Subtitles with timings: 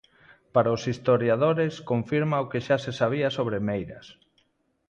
[0.53, 4.07] Para os historiadores, confirma o que xa se sabía sobre Meirás.